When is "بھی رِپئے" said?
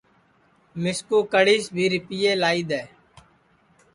1.75-2.31